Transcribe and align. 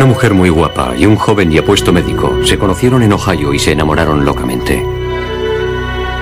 Una 0.00 0.08
mujer 0.08 0.32
muy 0.32 0.48
guapa 0.48 0.94
y 0.96 1.04
un 1.04 1.16
joven 1.16 1.52
y 1.52 1.58
apuesto 1.58 1.92
médico 1.92 2.34
se 2.46 2.56
conocieron 2.56 3.02
en 3.02 3.12
Ohio 3.12 3.52
y 3.52 3.58
se 3.58 3.72
enamoraron 3.72 4.24
locamente. 4.24 4.82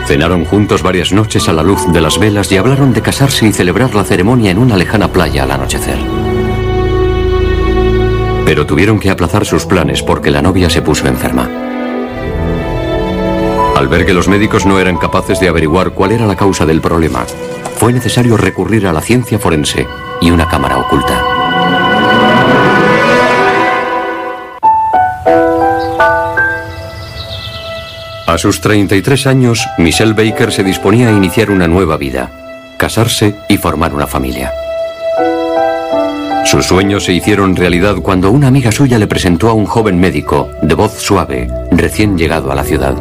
Cenaron 0.04 0.44
juntos 0.44 0.82
varias 0.82 1.12
noches 1.12 1.48
a 1.48 1.52
la 1.52 1.62
luz 1.62 1.86
de 1.92 2.00
las 2.00 2.18
velas 2.18 2.50
y 2.50 2.56
hablaron 2.56 2.92
de 2.92 3.02
casarse 3.02 3.46
y 3.46 3.52
celebrar 3.52 3.94
la 3.94 4.02
ceremonia 4.02 4.50
en 4.50 4.58
una 4.58 4.76
lejana 4.76 5.12
playa 5.12 5.44
al 5.44 5.52
anochecer. 5.52 5.96
Pero 8.44 8.66
tuvieron 8.66 8.98
que 8.98 9.10
aplazar 9.10 9.46
sus 9.46 9.64
planes 9.64 10.02
porque 10.02 10.32
la 10.32 10.42
novia 10.42 10.68
se 10.68 10.82
puso 10.82 11.06
enferma. 11.06 11.48
Al 13.76 13.86
ver 13.86 14.04
que 14.04 14.12
los 14.12 14.26
médicos 14.26 14.66
no 14.66 14.80
eran 14.80 14.96
capaces 14.96 15.38
de 15.38 15.46
averiguar 15.46 15.92
cuál 15.92 16.10
era 16.10 16.26
la 16.26 16.34
causa 16.34 16.66
del 16.66 16.80
problema, 16.80 17.26
fue 17.76 17.92
necesario 17.92 18.36
recurrir 18.36 18.88
a 18.88 18.92
la 18.92 19.02
ciencia 19.02 19.38
forense 19.38 19.86
y 20.20 20.32
una 20.32 20.48
cámara 20.48 20.78
oculta. 20.78 21.37
A 28.38 28.40
sus 28.40 28.60
33 28.60 29.26
años, 29.26 29.66
Michelle 29.78 30.12
Baker 30.12 30.52
se 30.52 30.62
disponía 30.62 31.08
a 31.08 31.12
iniciar 31.12 31.50
una 31.50 31.66
nueva 31.66 31.96
vida, 31.96 32.30
casarse 32.76 33.34
y 33.48 33.56
formar 33.56 33.92
una 33.92 34.06
familia. 34.06 34.52
Sus 36.44 36.66
sueños 36.66 37.04
se 37.04 37.14
hicieron 37.14 37.56
realidad 37.56 37.96
cuando 37.96 38.30
una 38.30 38.46
amiga 38.46 38.70
suya 38.70 38.96
le 38.96 39.08
presentó 39.08 39.48
a 39.48 39.54
un 39.54 39.66
joven 39.66 39.98
médico, 39.98 40.50
de 40.62 40.72
voz 40.76 40.92
suave, 40.92 41.48
recién 41.72 42.16
llegado 42.16 42.52
a 42.52 42.54
la 42.54 42.62
ciudad, 42.62 42.94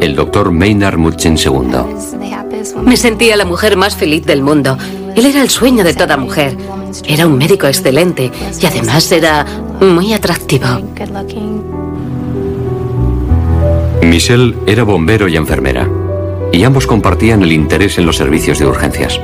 el 0.00 0.16
doctor 0.16 0.50
Maynard 0.50 0.96
Mutchen 0.96 1.36
II. 1.36 2.80
Me 2.82 2.96
sentía 2.96 3.36
la 3.36 3.44
mujer 3.44 3.76
más 3.76 3.94
feliz 3.94 4.24
del 4.24 4.42
mundo. 4.42 4.78
Él 5.14 5.26
era 5.26 5.42
el 5.42 5.50
sueño 5.50 5.84
de 5.84 5.92
toda 5.92 6.16
mujer. 6.16 6.56
Era 7.04 7.26
un 7.26 7.36
médico 7.36 7.66
excelente 7.66 8.32
y 8.58 8.64
además 8.64 9.12
era 9.12 9.44
muy 9.78 10.14
atractivo. 10.14 10.66
Michelle 14.02 14.54
era 14.66 14.82
bombero 14.82 15.28
y 15.28 15.36
enfermera, 15.36 15.88
y 16.52 16.64
ambos 16.64 16.86
compartían 16.86 17.42
el 17.42 17.52
interés 17.52 17.98
en 17.98 18.06
los 18.06 18.16
servicios 18.16 18.58
de 18.58 18.66
urgencias. 18.66 19.20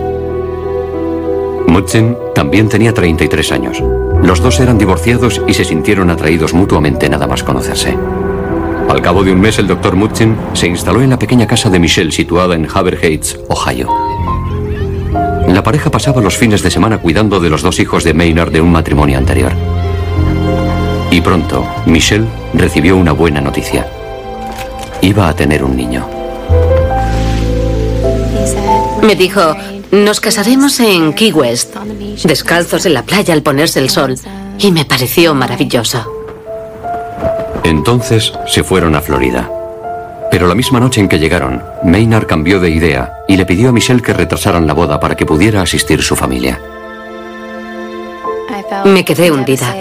Mutchen 1.66 2.16
también 2.34 2.69
tenía 2.69 2.94
33 2.94 3.52
años. 3.52 3.82
Los 4.22 4.41
dos 4.41 4.60
eran 4.60 4.78
divorciados 4.78 5.42
y 5.47 5.54
se 5.54 5.64
sintieron 5.64 6.10
atraídos 6.10 6.54
mutuamente 6.54 7.08
nada 7.08 7.27
más 7.27 7.42
conocerse. 7.42 7.97
Al 8.88 9.02
cabo 9.02 9.24
de 9.24 9.32
un 9.32 9.41
mes, 9.41 9.58
el 9.58 9.66
doctor 9.66 9.97
Mutchen 9.97 10.36
se 10.52 10.69
instaló 10.69 11.02
en 11.02 11.10
la 11.10 11.19
pequeña 11.19 11.47
casa 11.47 11.69
de 11.70 11.80
Michelle 11.80 12.12
situada 12.12 12.54
en 12.54 12.69
Haber 12.72 12.98
Heights, 13.02 13.41
Ohio. 13.48 13.88
La 15.48 15.62
pareja 15.62 15.91
pasaba 15.91 16.22
los 16.22 16.36
fines 16.36 16.62
de 16.62 16.70
semana 16.70 16.98
cuidando 16.98 17.41
de 17.41 17.50
los 17.50 17.62
dos 17.62 17.80
hijos 17.80 18.04
de 18.04 18.14
Maynard 18.14 18.52
de 18.52 18.60
un 18.60 18.70
matrimonio 18.70 19.19
anterior. 19.19 19.52
Y 21.10 21.20
pronto, 21.20 21.66
Michelle 21.86 22.27
recibió 22.54 22.97
una 22.97 23.12
buena 23.12 23.41
noticia. 23.41 23.86
Iba 25.00 25.28
a 25.28 25.36
tener 25.36 25.62
un 25.62 25.77
niño. 25.77 26.06
Me 29.03 29.14
dijo, 29.14 29.55
nos 29.92 30.20
casaremos 30.20 30.80
en 30.80 31.12
Key 31.12 31.33
West, 31.33 31.77
descalzos 32.25 32.86
en 32.86 32.94
la 32.94 33.03
playa 33.03 33.34
al 33.34 33.42
ponerse 33.42 33.78
el 33.78 33.91
sol, 33.91 34.16
y 34.58 34.72
me 34.72 34.84
pareció 34.84 35.34
maravilloso. 35.34 36.12
Entonces 37.62 38.33
se 38.47 38.64
fueron 38.64 38.94
a 38.94 39.00
Florida. 39.00 39.50
Pero 40.30 40.48
la 40.48 40.55
misma 40.55 40.80
noche 40.80 41.00
en 41.00 41.08
que 41.08 41.19
llegaron, 41.19 41.62
Maynard 41.84 42.27
cambió 42.27 42.60
de 42.60 42.70
idea 42.70 43.12
y 43.28 43.36
le 43.36 43.47
pidió 43.47 43.69
a 43.69 43.72
Michelle 43.72 44.03
que 44.03 44.12
retrasaran 44.12 44.66
la 44.66 44.75
boda 44.75 44.98
para 45.00 45.16
que 45.16 45.25
pudiera 45.25 45.62
asistir 45.62 46.03
su 46.03 46.16
familia. 46.16 46.60
Me 48.84 49.05
quedé 49.05 49.31
hundida, 49.31 49.75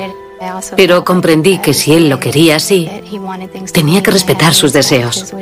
pero 0.76 1.04
comprendí 1.04 1.60
que 1.60 1.74
si 1.74 1.94
él 1.94 2.10
lo 2.10 2.20
quería 2.20 2.58
así, 2.58 2.90
tenía 3.72 4.02
que 4.04 4.12
respetar 4.12 4.54
sus 4.54 4.74
deseos. 4.74 5.34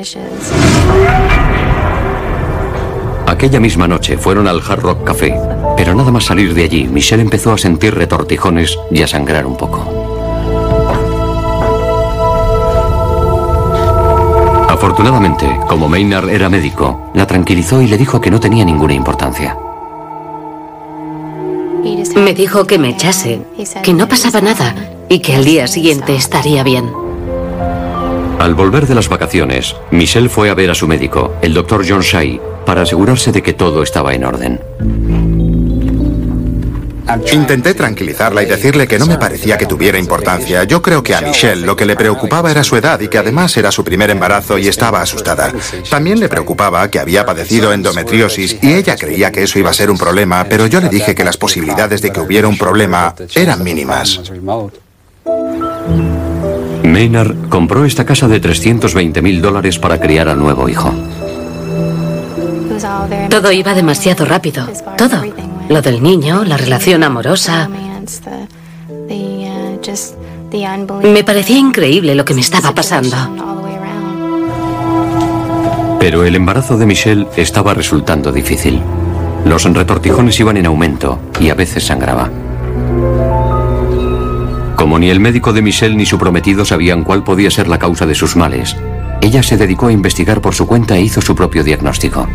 Aquella 3.26 3.60
misma 3.60 3.88
noche 3.88 4.18
fueron 4.18 4.48
al 4.48 4.62
Hard 4.62 4.82
Rock 4.82 5.04
Café, 5.06 5.36
pero 5.76 5.96
nada 5.96 6.12
más 6.12 6.26
salir 6.26 6.54
de 6.54 6.64
allí, 6.64 6.88
Michelle 6.88 7.22
empezó 7.22 7.54
a 7.54 7.58
sentir 7.58 7.96
retortijones 7.96 8.78
y 8.92 9.02
a 9.02 9.08
sangrar 9.08 9.46
un 9.46 9.58
poco. 9.58 9.88
Afortunadamente, 14.70 15.60
como 15.68 15.88
Maynard 15.88 16.30
era 16.30 16.50
médico, 16.50 17.10
la 17.14 17.26
tranquilizó 17.26 17.82
y 17.82 17.88
le 17.88 17.98
dijo 17.98 18.20
que 18.20 18.30
no 18.30 18.40
tenía 18.40 18.66
ninguna 18.66 18.94
importancia. 18.94 19.58
Me 22.16 22.34
dijo 22.34 22.66
que 22.68 22.78
me 22.78 22.90
echase, 22.90 23.42
que 23.82 23.94
no 23.94 24.08
pasaba 24.08 24.42
nada 24.42 24.93
y 25.14 25.20
que 25.20 25.36
al 25.36 25.46
día 25.46 25.68
siguiente 25.68 26.16
estaría 26.16 26.64
bien. 26.64 26.92
Al 28.40 28.56
volver 28.56 28.88
de 28.88 28.96
las 28.96 29.10
vacaciones, 29.10 29.76
Michelle 29.92 30.28
fue 30.28 30.50
a 30.50 30.56
ver 30.56 30.72
a 30.72 30.76
su 30.76 30.88
médico, 30.88 31.36
el 31.44 31.54
doctor 31.54 31.86
John 31.88 32.02
Shai, 32.02 32.42
para 32.66 32.82
asegurarse 32.82 33.32
de 33.32 33.44
que 33.44 33.54
todo 33.54 33.84
estaba 33.84 34.16
en 34.16 34.24
orden. 34.24 34.60
Intenté 37.32 37.76
tranquilizarla 37.76 38.42
y 38.42 38.48
decirle 38.48 38.88
que 38.88 38.98
no 38.98 39.06
me 39.06 39.20
parecía 39.20 39.56
que 39.56 39.68
tuviera 39.68 40.00
importancia. 40.00 40.64
Yo 40.64 40.82
creo 40.82 41.04
que 41.04 41.14
a 41.14 41.22
Michelle 41.22 41.64
lo 41.64 41.76
que 41.76 41.86
le 41.86 41.96
preocupaba 41.96 42.50
era 42.50 42.64
su 42.64 42.76
edad 42.76 43.00
y 43.00 43.08
que 43.08 43.20
además 43.20 43.56
era 43.56 43.72
su 43.72 43.84
primer 43.84 44.10
embarazo 44.10 44.58
y 44.58 44.68
estaba 44.68 45.00
asustada. 45.02 45.54
También 45.92 46.20
le 46.20 46.28
preocupaba 46.28 46.90
que 46.90 46.98
había 46.98 47.24
padecido 47.24 47.72
endometriosis 47.72 48.58
y 48.64 48.74
ella 48.74 48.96
creía 48.96 49.32
que 49.32 49.44
eso 49.44 49.60
iba 49.60 49.70
a 49.70 49.74
ser 49.74 49.92
un 49.92 49.98
problema, 49.98 50.46
pero 50.50 50.66
yo 50.66 50.82
le 50.82 50.90
dije 50.90 51.14
que 51.14 51.24
las 51.24 51.38
posibilidades 51.38 52.02
de 52.02 52.12
que 52.12 52.20
hubiera 52.20 52.48
un 52.48 52.58
problema 52.58 53.14
eran 53.36 53.64
mínimas. 53.64 54.20
Maynard 56.84 57.50
compró 57.50 57.86
esta 57.86 58.06
casa 58.06 58.28
de 58.28 58.40
320 58.40 59.22
mil 59.22 59.42
dólares 59.42 59.80
para 59.80 60.00
criar 60.00 60.30
al 60.30 60.38
nuevo 60.38 60.70
hijo. 60.70 60.94
Todo 63.30 63.52
iba 63.52 63.74
demasiado 63.74 64.26
rápido. 64.26 64.68
Todo. 64.98 65.24
Lo 65.70 65.82
del 65.82 66.04
niño, 66.04 66.44
la 66.44 66.58
relación 66.58 67.04
amorosa. 67.04 67.70
Me 71.04 71.24
parecía 71.24 71.58
increíble 71.58 72.16
lo 72.16 72.26
que 72.26 72.34
me 72.34 72.42
estaba 72.42 72.74
pasando. 72.74 73.16
Pero 76.00 76.26
el 76.26 76.36
embarazo 76.36 76.78
de 76.78 76.86
Michelle 76.86 77.28
estaba 77.38 77.74
resultando 77.74 78.32
difícil. 78.32 78.82
Los 79.46 79.64
retortijones 79.64 80.40
iban 80.40 80.58
en 80.58 80.66
aumento 80.66 81.20
y 81.40 81.50
a 81.50 81.56
veces 81.56 81.86
sangraba. 81.86 82.30
Como 84.84 85.00
ni 85.00 85.10
el 85.10 85.22
médico 85.22 85.54
de 85.54 85.62
Michelle 85.62 85.96
ni 85.96 86.06
su 86.06 86.18
prometido 86.18 86.66
sabían 86.66 87.06
cuál 87.06 87.24
podía 87.24 87.50
ser 87.50 87.70
la 87.70 87.80
causa 87.80 88.06
de 88.06 88.16
sus 88.16 88.36
males, 88.36 88.76
ella 89.22 89.42
se 89.42 89.56
dedicó 89.56 89.88
a 89.88 89.94
investigar 89.94 90.42
por 90.42 90.56
su 90.56 90.68
cuenta 90.68 90.98
e 90.98 91.02
hizo 91.02 91.22
su 91.22 91.38
propio 91.38 91.64
diagnóstico. 91.64 92.28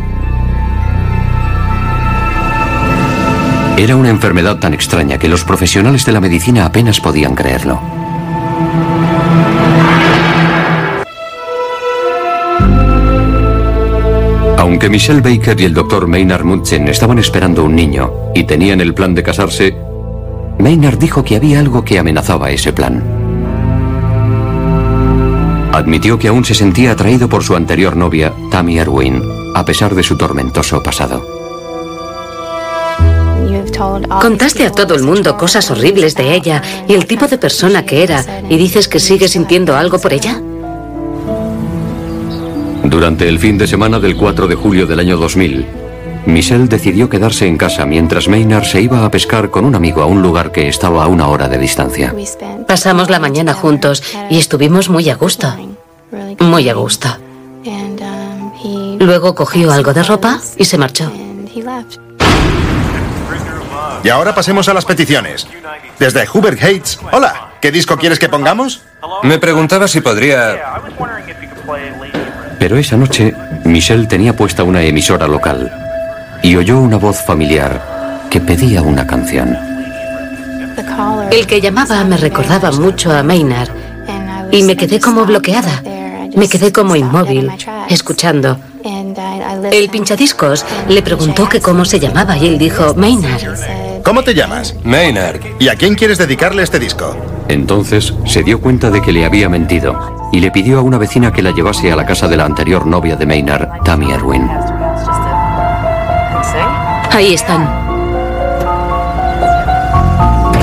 Era 3.77 3.95
una 3.95 4.09
enfermedad 4.09 4.57
tan 4.57 4.73
extraña 4.73 5.19
que 5.19 5.27
los 5.27 5.43
profesionales 5.43 6.07
de 6.07 6.11
la 6.11 6.21
medicina 6.21 6.65
apenas 6.65 6.99
podían 6.99 7.35
creerlo. 7.35 7.79
Aunque 14.57 14.89
Michelle 14.89 15.21
Baker 15.21 15.61
y 15.61 15.65
el 15.65 15.75
doctor 15.75 16.07
Maynard 16.07 16.45
Munchen 16.45 16.87
estaban 16.87 17.19
esperando 17.19 17.63
un 17.63 17.75
niño 17.75 18.11
y 18.33 18.45
tenían 18.45 18.81
el 18.81 18.95
plan 18.95 19.13
de 19.13 19.21
casarse, 19.21 19.88
Maynard 20.59 20.97
dijo 20.97 21.23
que 21.23 21.37
había 21.37 21.59
algo 21.59 21.83
que 21.83 21.97
amenazaba 21.97 22.51
ese 22.51 22.73
plan. 22.73 23.01
Admitió 25.71 26.19
que 26.19 26.27
aún 26.27 26.43
se 26.43 26.53
sentía 26.53 26.91
atraído 26.91 27.29
por 27.29 27.43
su 27.43 27.55
anterior 27.55 27.95
novia, 27.95 28.33
Tammy 28.51 28.77
Erwin, 28.77 29.21
a 29.55 29.63
pesar 29.63 29.95
de 29.95 30.03
su 30.03 30.17
tormentoso 30.17 30.83
pasado. 30.83 31.39
Contaste 34.21 34.65
a 34.65 34.71
todo 34.71 34.95
el 34.95 35.03
mundo 35.03 35.37
cosas 35.37 35.71
horribles 35.71 36.15
de 36.15 36.33
ella 36.35 36.61
y 36.87 36.93
el 36.93 37.05
tipo 37.05 37.27
de 37.27 37.37
persona 37.37 37.85
que 37.85 38.03
era 38.03 38.25
y 38.49 38.57
dices 38.57 38.89
que 38.89 38.99
sigues 38.99 39.31
sintiendo 39.31 39.77
algo 39.77 39.99
por 39.99 40.11
ella. 40.11 40.41
Durante 42.83 43.29
el 43.29 43.39
fin 43.39 43.57
de 43.57 43.67
semana 43.67 43.99
del 43.99 44.17
4 44.17 44.47
de 44.47 44.55
julio 44.55 44.85
del 44.85 44.99
año 44.99 45.15
2000, 45.15 45.65
Michelle 46.25 46.67
decidió 46.67 47.09
quedarse 47.09 47.47
en 47.47 47.57
casa 47.57 47.85
mientras 47.85 48.27
Maynard 48.27 48.65
se 48.65 48.81
iba 48.81 49.05
a 49.05 49.11
pescar 49.11 49.49
con 49.49 49.65
un 49.65 49.75
amigo 49.75 50.01
a 50.01 50.05
un 50.05 50.21
lugar 50.21 50.51
que 50.51 50.67
estaba 50.67 51.03
a 51.03 51.07
una 51.07 51.27
hora 51.27 51.47
de 51.47 51.57
distancia. 51.57 52.13
Pasamos 52.67 53.09
la 53.09 53.19
mañana 53.19 53.53
juntos 53.53 54.03
y 54.29 54.37
estuvimos 54.37 54.89
muy 54.89 55.09
a 55.09 55.15
gusto. 55.15 55.53
Muy 56.39 56.69
a 56.69 56.73
gusto. 56.73 57.09
Luego 58.99 59.33
cogió 59.33 59.71
algo 59.71 59.93
de 59.93 60.03
ropa 60.03 60.39
y 60.57 60.65
se 60.65 60.77
marchó. 60.77 61.11
Y 64.03 64.09
ahora 64.09 64.35
pasemos 64.35 64.69
a 64.69 64.73
las 64.73 64.85
peticiones. 64.85 65.47
Desde 65.97 66.27
Hubert 66.33 66.61
Heights. 66.61 66.99
Hola, 67.11 67.53
¿qué 67.61 67.71
disco 67.71 67.97
quieres 67.97 68.19
que 68.19 68.29
pongamos? 68.29 68.81
Me 69.23 69.39
preguntaba 69.39 69.87
si 69.87 70.01
podría... 70.01 70.57
Pero 72.59 72.77
esa 72.77 72.97
noche, 72.97 73.33
Michelle 73.63 74.05
tenía 74.05 74.35
puesta 74.35 74.63
una 74.63 74.83
emisora 74.83 75.27
local 75.27 75.88
y 76.49 76.55
oyó 76.55 76.79
una 76.79 76.97
voz 76.97 77.23
familiar 77.23 78.27
que 78.27 78.41
pedía 78.41 78.81
una 78.81 79.05
canción. 79.05 79.55
El 81.31 81.45
que 81.45 81.61
llamaba 81.61 82.03
me 82.03 82.17
recordaba 82.17 82.71
mucho 82.71 83.11
a 83.11 83.21
Maynard 83.21 83.69
y 84.51 84.63
me 84.63 84.75
quedé 84.75 84.99
como 84.99 85.25
bloqueada. 85.25 85.83
Me 86.35 86.49
quedé 86.49 86.71
como 86.71 86.95
inmóvil, 86.95 87.51
escuchando. 87.87 88.59
El 89.71 89.89
pinchadiscos 89.89 90.65
le 90.87 91.03
preguntó 91.03 91.47
que 91.47 91.61
cómo 91.61 91.85
se 91.85 91.99
llamaba 91.99 92.35
y 92.35 92.47
él 92.47 92.57
dijo, 92.57 92.95
Maynard. 92.95 94.01
¿Cómo 94.03 94.23
te 94.23 94.33
llamas? 94.33 94.73
Maynard. 94.83 95.41
¿Y 95.59 95.67
a 95.67 95.75
quién 95.75 95.93
quieres 95.93 96.17
dedicarle 96.17 96.63
este 96.63 96.79
disco? 96.79 97.15
Entonces 97.47 98.11
se 98.25 98.41
dio 98.41 98.59
cuenta 98.59 98.89
de 98.89 99.03
que 99.03 99.11
le 99.11 99.23
había 99.23 99.49
mentido 99.49 100.29
y 100.33 100.39
le 100.39 100.49
pidió 100.49 100.79
a 100.79 100.81
una 100.81 100.97
vecina 100.97 101.31
que 101.31 101.43
la 101.43 101.51
llevase 101.51 101.91
a 101.91 101.95
la 101.95 102.07
casa 102.07 102.27
de 102.27 102.37
la 102.37 102.45
anterior 102.45 102.87
novia 102.87 103.15
de 103.15 103.27
Maynard, 103.27 103.83
Tammy 103.83 104.11
Erwin. 104.11 104.49
Ahí 107.11 107.33
están. 107.33 107.67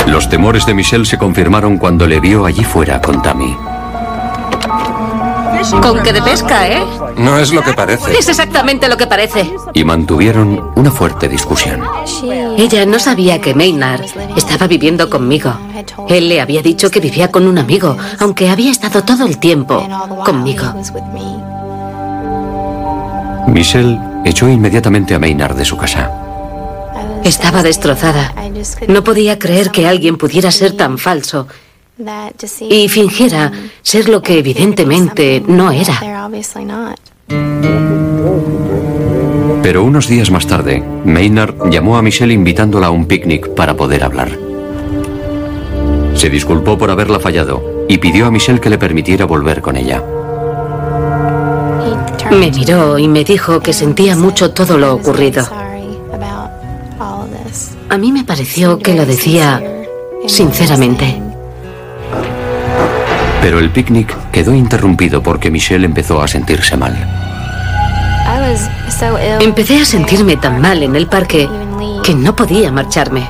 Los 0.07 0.29
temores 0.29 0.65
de 0.65 0.75
Michelle 0.75 1.05
se 1.05 1.19
confirmaron 1.19 1.79
cuando 1.79 2.07
le 2.07 2.21
vio 2.21 2.47
allí 2.47 2.65
fuera 2.65 3.01
con 3.01 3.21
Tammy. 3.23 3.57
Con 5.83 6.03
que 6.03 6.13
de 6.13 6.23
pesca, 6.23 6.69
¿eh? 6.69 6.85
No 7.17 7.39
es 7.39 7.53
lo 7.53 7.63
que 7.63 7.73
parece. 7.73 8.17
Es 8.17 8.29
exactamente 8.29 8.89
lo 8.89 8.97
que 8.97 9.07
parece. 9.07 9.51
Y 9.75 9.85
mantuvieron 9.85 10.71
una 10.77 10.91
fuerte 10.91 11.29
discusión. 11.29 11.83
Ella 12.57 12.87
no 12.87 12.99
sabía 12.99 13.41
que 13.41 13.55
Maynard 13.55 14.05
estaba 14.37 14.69
viviendo 14.69 15.11
conmigo. 15.11 15.53
Él 16.09 16.29
le 16.29 16.41
había 16.41 16.63
dicho 16.63 16.91
que 16.91 17.01
vivía 17.01 17.33
con 17.33 17.47
un 17.47 17.59
amigo, 17.59 17.97
aunque 18.21 18.49
había 18.49 18.71
estado 18.71 19.03
todo 19.03 19.27
el 19.27 19.39
tiempo 19.39 19.87
conmigo. 20.25 20.73
Michelle 23.49 23.99
echó 24.25 24.49
inmediatamente 24.49 25.15
a 25.15 25.19
Maynard 25.19 25.57
de 25.57 25.65
su 25.65 25.77
casa. 25.77 26.26
Estaba 27.27 27.65
destrozada. 27.65 28.33
No 28.87 29.03
podía 29.03 29.37
creer 29.37 29.73
que 29.73 29.89
alguien 29.89 30.17
pudiera 30.17 30.53
ser 30.53 30.77
tan 30.77 30.97
falso 30.97 31.49
y 32.61 32.89
fingiera 32.89 33.51
ser 33.83 34.09
lo 34.09 34.23
que 34.23 34.39
evidentemente 34.39 35.43
no 35.45 35.73
era. 35.73 36.31
Pero 39.61 39.83
unos 39.83 40.07
días 40.07 40.31
más 40.31 40.47
tarde, 40.47 40.81
Maynard 41.05 41.69
llamó 41.69 41.97
a 41.97 42.03
Michelle 42.03 42.33
invitándola 42.33 42.87
a 42.87 42.91
un 42.91 43.07
picnic 43.07 43.49
para 43.55 43.75
poder 43.75 44.05
hablar. 44.05 44.31
Se 46.15 46.31
disculpó 46.31 46.79
por 46.79 46.93
haberla 46.93 47.19
fallado 47.19 47.87
y 47.89 47.99
pidió 47.99 48.27
a 48.27 48.31
Michelle 48.31 48.61
que 48.61 48.71
le 48.71 48.79
permitiera 48.79 49.25
volver 49.25 49.61
con 49.63 49.75
ella. 49.75 50.01
Me 52.31 52.53
miró 52.53 53.01
y 53.01 53.09
me 53.09 53.25
dijo 53.25 53.59
que 53.59 53.73
sentía 53.73 54.15
mucho 54.15 54.53
todo 54.53 54.79
lo 54.79 54.95
ocurrido. 54.95 55.66
A 57.89 57.99
mí 57.99 58.13
me 58.13 58.25
pareció 58.25 58.79
que 58.79 58.95
lo 58.95 59.07
decía 59.07 59.63
sinceramente. 60.27 61.23
Pero 63.41 63.61
el 63.61 63.71
picnic 63.71 64.15
quedó 64.33 64.53
interrumpido 64.55 65.23
porque 65.23 65.51
Michelle 65.51 65.87
empezó 65.87 66.21
a 66.21 66.27
sentirse 66.27 66.77
mal. 66.77 66.97
Empecé 69.41 69.81
a 69.81 69.85
sentirme 69.85 70.37
tan 70.37 70.61
mal 70.61 70.83
en 70.83 70.97
el 70.97 71.07
parque 71.07 71.49
que 72.03 72.15
no 72.15 72.35
podía 72.35 72.73
marcharme. 72.73 73.29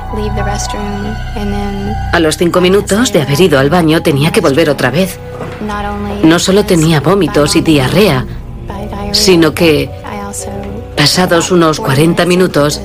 A 2.11 2.19
los 2.19 2.37
cinco 2.37 2.59
minutos 2.59 3.13
de 3.13 3.21
haber 3.21 3.39
ido 3.39 3.59
al 3.59 3.69
baño 3.69 4.01
tenía 4.01 4.31
que 4.31 4.41
volver 4.41 4.69
otra 4.69 4.89
vez. 4.89 5.19
No 6.23 6.39
solo 6.39 6.65
tenía 6.65 6.99
vómitos 6.99 7.55
y 7.55 7.61
diarrea, 7.61 8.25
sino 9.11 9.53
que, 9.53 9.89
pasados 10.95 11.51
unos 11.51 11.79
40 11.79 12.25
minutos, 12.25 12.81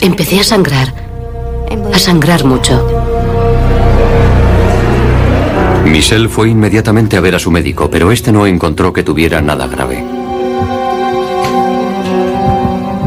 empecé 0.00 0.40
a 0.40 0.44
sangrar, 0.44 0.94
a 1.92 1.98
sangrar 1.98 2.44
mucho. 2.44 2.84
Michelle 5.84 6.28
fue 6.28 6.50
inmediatamente 6.50 7.16
a 7.16 7.20
ver 7.20 7.34
a 7.34 7.38
su 7.38 7.50
médico, 7.50 7.90
pero 7.90 8.12
este 8.12 8.30
no 8.30 8.46
encontró 8.46 8.92
que 8.92 9.02
tuviera 9.02 9.40
nada 9.40 9.66
grave. 9.66 10.04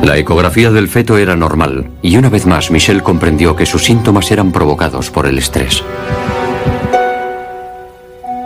La 0.01 0.17
ecografía 0.17 0.71
del 0.71 0.87
feto 0.87 1.17
era 1.17 1.35
normal 1.35 1.91
y 2.01 2.17
una 2.17 2.29
vez 2.29 2.47
más 2.47 2.71
Michelle 2.71 3.03
comprendió 3.03 3.55
que 3.55 3.67
sus 3.67 3.83
síntomas 3.83 4.31
eran 4.31 4.51
provocados 4.51 5.11
por 5.11 5.27
el 5.27 5.37
estrés. 5.37 5.83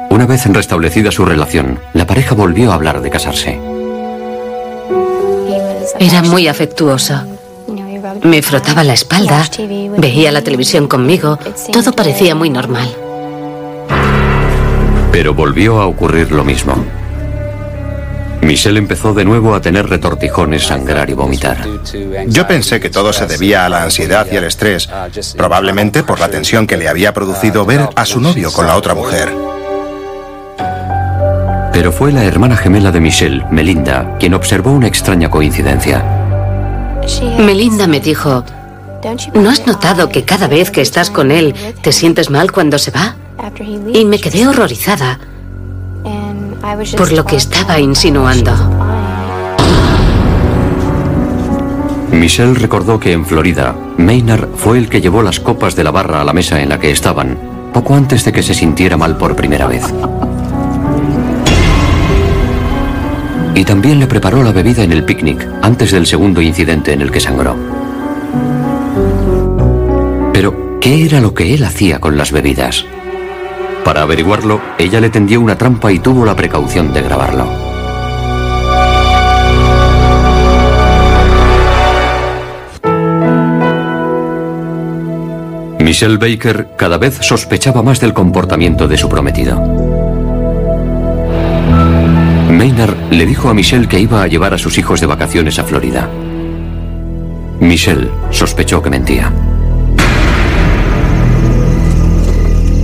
Una 0.09 0.25
vez 0.25 0.45
restablecida 0.45 1.11
su 1.11 1.23
relación, 1.25 1.79
la 1.93 2.05
pareja 2.05 2.35
volvió 2.35 2.71
a 2.71 2.75
hablar 2.75 3.01
de 3.01 3.09
casarse. 3.09 3.59
Era 5.99 6.21
muy 6.23 6.47
afectuoso. 6.47 7.34
Me 8.23 8.41
frotaba 8.41 8.83
la 8.83 8.93
espalda, 8.93 9.43
veía 9.97 10.31
la 10.31 10.41
televisión 10.41 10.87
conmigo, 10.87 11.37
todo 11.71 11.91
parecía 11.93 12.35
muy 12.35 12.49
normal. 12.49 12.95
Pero 15.11 15.33
volvió 15.33 15.81
a 15.81 15.85
ocurrir 15.85 16.31
lo 16.31 16.43
mismo. 16.43 16.75
Michelle 18.41 18.77
empezó 18.77 19.13
de 19.13 19.25
nuevo 19.25 19.55
a 19.55 19.61
tener 19.61 19.89
retortijones, 19.89 20.67
sangrar 20.67 21.09
y 21.09 21.13
vomitar. 21.13 21.65
Yo 22.27 22.45
pensé 22.45 22.79
que 22.79 22.89
todo 22.89 23.11
se 23.11 23.25
debía 23.25 23.65
a 23.65 23.69
la 23.69 23.83
ansiedad 23.83 24.27
y 24.31 24.37
al 24.37 24.43
estrés, 24.43 24.87
probablemente 25.35 26.03
por 26.03 26.19
la 26.19 26.29
tensión 26.29 26.67
que 26.67 26.77
le 26.77 26.87
había 26.87 27.13
producido 27.13 27.65
ver 27.65 27.89
a 27.95 28.05
su 28.05 28.21
novio 28.21 28.51
con 28.51 28.67
la 28.67 28.75
otra 28.75 28.93
mujer. 28.93 29.33
Pero 31.73 31.91
fue 31.91 32.11
la 32.11 32.23
hermana 32.23 32.55
gemela 32.55 32.91
de 32.91 33.01
Michelle, 33.01 33.45
Melinda, 33.51 34.15
quien 34.19 34.33
observó 34.33 34.71
una 34.71 34.87
extraña 34.87 35.29
coincidencia. 35.29 36.14
Melinda 37.39 37.87
me 37.87 37.99
dijo, 37.99 38.43
¿no 39.33 39.49
has 39.49 39.65
notado 39.67 40.09
que 40.09 40.23
cada 40.23 40.47
vez 40.47 40.71
que 40.71 40.81
estás 40.81 41.09
con 41.09 41.31
él 41.31 41.53
te 41.81 41.91
sientes 41.91 42.29
mal 42.29 42.51
cuando 42.51 42.77
se 42.77 42.91
va? 42.91 43.15
Y 43.93 44.05
me 44.05 44.19
quedé 44.19 44.47
horrorizada 44.47 45.19
por 46.97 47.11
lo 47.11 47.25
que 47.25 47.35
estaba 47.35 47.79
insinuando. 47.79 48.51
Michelle 52.11 52.53
recordó 52.55 52.99
que 52.99 53.11
en 53.11 53.25
Florida, 53.25 53.75
Maynard 53.97 54.47
fue 54.55 54.77
el 54.77 54.89
que 54.89 55.01
llevó 55.01 55.21
las 55.21 55.39
copas 55.39 55.75
de 55.75 55.83
la 55.83 55.91
barra 55.91 56.21
a 56.21 56.23
la 56.23 56.33
mesa 56.33 56.61
en 56.61 56.69
la 56.69 56.79
que 56.79 56.89
estaban, 56.89 57.37
poco 57.73 57.93
antes 57.93 58.23
de 58.25 58.31
que 58.31 58.41
se 58.41 58.53
sintiera 58.53 58.97
mal 58.97 59.17
por 59.17 59.35
primera 59.35 59.67
vez. 59.67 59.93
Y 63.55 63.63
también 63.63 64.01
le 64.01 64.07
preparó 64.07 64.43
la 64.43 64.51
bebida 64.51 64.83
en 64.83 64.91
el 64.91 65.05
picnic, 65.05 65.47
antes 65.61 65.91
del 65.91 66.05
segundo 66.05 66.41
incidente 66.41 66.91
en 66.91 67.01
el 67.01 67.09
que 67.09 67.21
sangró. 67.21 67.55
Pero, 70.33 70.77
¿qué 70.81 71.05
era 71.05 71.21
lo 71.21 71.33
que 71.33 71.53
él 71.53 71.63
hacía 71.63 71.99
con 71.99 72.17
las 72.17 72.33
bebidas? 72.33 72.85
Para 73.85 74.01
averiguarlo, 74.01 74.59
ella 74.77 74.99
le 74.99 75.09
tendió 75.09 75.39
una 75.39 75.57
trampa 75.57 75.91
y 75.93 75.99
tuvo 75.99 76.25
la 76.25 76.35
precaución 76.35 76.93
de 76.93 77.01
grabarlo. 77.01 77.47
Michelle 85.79 86.17
Baker 86.17 86.69
cada 86.75 86.97
vez 86.97 87.19
sospechaba 87.21 87.83
más 87.83 88.01
del 88.01 88.13
comportamiento 88.13 88.87
de 88.87 88.97
su 88.97 89.07
prometido. 89.07 89.84
Maynard 92.55 93.11
le 93.11 93.25
dijo 93.25 93.49
a 93.49 93.53
Michelle 93.53 93.87
que 93.87 93.99
iba 93.99 94.23
a 94.23 94.27
llevar 94.27 94.53
a 94.53 94.57
sus 94.57 94.77
hijos 94.77 95.01
de 95.01 95.07
vacaciones 95.07 95.59
a 95.59 95.65
Florida. 95.65 96.09
Michelle 97.59 98.09
sospechó 98.31 98.81
que 98.81 98.89
mentía. 98.89 99.31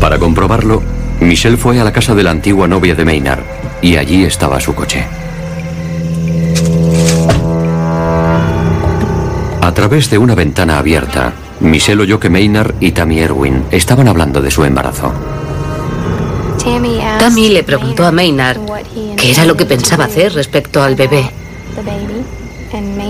Para 0.01 0.19
comprobarlo, 0.19 0.83
Michelle 1.21 1.55
fue 1.55 1.79
a 1.79 1.85
la 1.85 1.93
casa 1.93 2.13
de 2.13 2.23
la 2.23 2.31
antigua 2.31 2.67
novia 2.67 2.95
de 2.95 3.05
Maynard 3.05 3.43
y 3.81 3.95
allí 3.95 4.25
estaba 4.25 4.59
su 4.59 4.75
coche. 4.75 5.05
A 9.61 9.71
través 9.73 10.09
de 10.09 10.17
una 10.17 10.35
ventana 10.35 10.79
abierta, 10.79 11.31
Michelle 11.61 12.01
oyó 12.01 12.19
que 12.19 12.29
Maynard 12.29 12.73
y 12.81 12.91
Tammy 12.91 13.19
Erwin 13.19 13.63
estaban 13.71 14.09
hablando 14.09 14.41
de 14.41 14.51
su 14.51 14.65
embarazo. 14.65 15.13
Tammy 16.63 17.49
le 17.49 17.63
preguntó 17.63 18.05
a 18.05 18.11
Maynard 18.11 18.59
qué 19.17 19.31
era 19.31 19.45
lo 19.45 19.55
que 19.55 19.65
pensaba 19.65 20.05
hacer 20.05 20.33
respecto 20.33 20.81
al 20.81 20.95
bebé. 20.95 21.31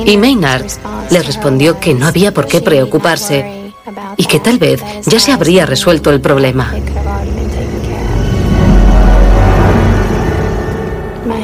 Y 0.06 0.18
Maynard 0.18 0.66
le 1.10 1.22
respondió 1.22 1.80
que 1.80 1.94
no 1.94 2.08
había 2.08 2.34
por 2.34 2.48
qué 2.48 2.62
preocuparse 2.62 3.74
y 4.18 4.26
que 4.26 4.40
tal 4.40 4.58
vez 4.58 4.82
ya 5.06 5.20
se 5.20 5.32
habría 5.32 5.66
resuelto 5.66 6.10
el 6.12 6.22
problema. 6.22 6.74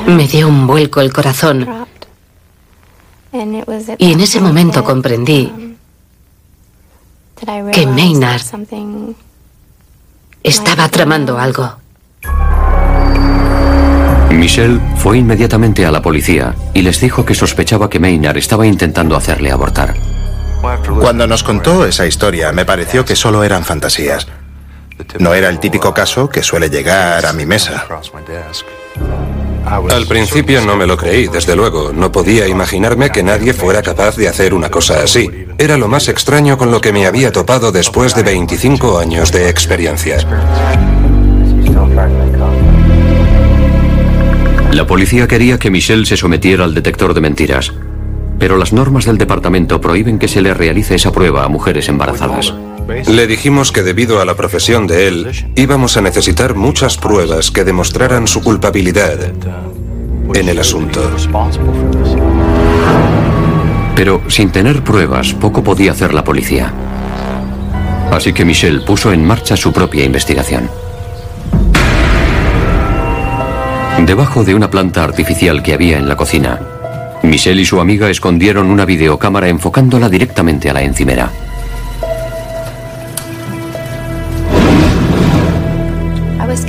Me 0.07 0.27
dio 0.27 0.47
un 0.47 0.65
vuelco 0.65 1.01
el 1.01 1.11
corazón 1.11 1.67
y 3.97 4.11
en 4.11 4.19
ese 4.21 4.39
momento 4.39 4.83
comprendí 4.83 5.75
que 7.71 7.85
Maynard 7.85 8.41
estaba 10.43 10.87
tramando 10.89 11.37
algo. 11.37 11.86
Michelle 14.31 14.79
fue 14.97 15.17
inmediatamente 15.17 15.85
a 15.85 15.91
la 15.91 16.01
policía 16.01 16.55
y 16.73 16.81
les 16.81 16.99
dijo 16.99 17.25
que 17.25 17.33
sospechaba 17.33 17.89
que 17.89 17.99
Maynard 17.99 18.37
estaba 18.37 18.67
intentando 18.67 19.15
hacerle 19.15 19.51
abortar. 19.51 19.95
Cuando 20.99 21.27
nos 21.27 21.43
contó 21.43 21.85
esa 21.85 22.05
historia, 22.05 22.51
me 22.51 22.65
pareció 22.65 23.05
que 23.05 23.15
solo 23.15 23.43
eran 23.43 23.63
fantasías. 23.63 24.27
No 25.19 25.33
era 25.33 25.49
el 25.49 25.59
típico 25.59 25.93
caso 25.93 26.29
que 26.29 26.43
suele 26.43 26.69
llegar 26.69 27.25
a 27.25 27.33
mi 27.33 27.45
mesa. 27.45 27.85
Al 29.65 30.07
principio 30.07 30.61
no 30.61 30.75
me 30.75 30.87
lo 30.87 30.97
creí, 30.97 31.27
desde 31.27 31.55
luego. 31.55 31.91
No 31.93 32.11
podía 32.11 32.47
imaginarme 32.47 33.11
que 33.11 33.21
nadie 33.21 33.53
fuera 33.53 33.81
capaz 33.81 34.15
de 34.15 34.27
hacer 34.27 34.53
una 34.53 34.69
cosa 34.69 35.03
así. 35.03 35.29
Era 35.57 35.77
lo 35.77 35.87
más 35.87 36.07
extraño 36.07 36.57
con 36.57 36.71
lo 36.71 36.79
que 36.79 36.93
me 36.93 37.05
había 37.05 37.31
topado 37.31 37.71
después 37.71 38.15
de 38.15 38.23
25 38.23 38.97
años 38.97 39.31
de 39.31 39.49
experiencia. 39.49 40.17
La 44.77 44.85
policía 44.85 45.27
quería 45.27 45.57
que 45.57 45.71
Michelle 45.71 46.05
se 46.05 46.17
sometiera 46.17 46.63
al 46.63 46.75
detector 46.75 47.15
de 47.15 47.19
mentiras, 47.19 47.73
pero 48.37 48.57
las 48.57 48.73
normas 48.73 49.05
del 49.05 49.17
departamento 49.17 49.81
prohíben 49.81 50.19
que 50.19 50.27
se 50.27 50.39
le 50.39 50.53
realice 50.53 50.93
esa 50.93 51.11
prueba 51.11 51.43
a 51.43 51.47
mujeres 51.47 51.89
embarazadas. 51.89 52.53
Le 53.07 53.25
dijimos 53.25 53.71
que 53.71 53.81
debido 53.81 54.21
a 54.21 54.25
la 54.25 54.35
profesión 54.35 54.85
de 54.85 55.07
él, 55.07 55.51
íbamos 55.55 55.97
a 55.97 56.01
necesitar 56.01 56.53
muchas 56.53 56.95
pruebas 56.95 57.49
que 57.49 57.63
demostraran 57.63 58.27
su 58.27 58.43
culpabilidad 58.43 59.17
en 60.35 60.47
el 60.47 60.59
asunto. 60.59 61.01
Pero 63.95 64.21
sin 64.27 64.51
tener 64.51 64.83
pruebas, 64.83 65.33
poco 65.33 65.63
podía 65.63 65.93
hacer 65.93 66.13
la 66.13 66.23
policía. 66.23 66.71
Así 68.11 68.31
que 68.31 68.45
Michelle 68.45 68.85
puso 68.85 69.11
en 69.11 69.25
marcha 69.25 69.57
su 69.57 69.73
propia 69.73 70.05
investigación. 70.05 70.69
Debajo 74.05 74.43
de 74.43 74.55
una 74.55 74.69
planta 74.69 75.03
artificial 75.03 75.61
que 75.63 75.73
había 75.73 75.97
en 75.97 76.07
la 76.07 76.15
cocina, 76.15 76.59
Michelle 77.23 77.61
y 77.61 77.65
su 77.65 77.79
amiga 77.79 78.09
escondieron 78.09 78.67
una 78.67 78.85
videocámara 78.85 79.49
enfocándola 79.49 80.09
directamente 80.09 80.69
a 80.69 80.73
la 80.73 80.81
encimera. 80.81 81.31